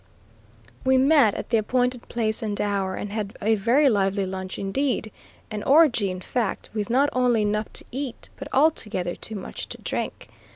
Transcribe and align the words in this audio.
We 0.83 0.97
met 0.97 1.35
at 1.35 1.51
the 1.51 1.57
appointed 1.57 2.09
place 2.09 2.41
and 2.41 2.59
hour, 2.59 2.95
and 2.95 3.11
had 3.11 3.37
a 3.39 3.53
very 3.53 3.87
lively 3.87 4.25
lunch 4.25 4.57
indeed, 4.57 5.11
an 5.51 5.61
orgie 5.61 6.09
in 6.09 6.21
fact, 6.21 6.71
with 6.73 6.89
not 6.89 7.11
only 7.13 7.43
enough 7.43 7.71
to 7.73 7.85
eat, 7.91 8.27
but 8.35 8.47
altogether 8.51 9.13
too 9.15 9.35
much 9.35 9.67
to 9.69 9.77
drink. 9.83 10.27